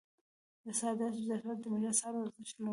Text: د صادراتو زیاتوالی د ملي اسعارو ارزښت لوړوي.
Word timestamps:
د 0.63 0.65
صادراتو 0.79 1.21
زیاتوالی 1.27 1.59
د 1.61 1.65
ملي 1.73 1.87
اسعارو 1.93 2.19
ارزښت 2.23 2.55
لوړوي. 2.57 2.69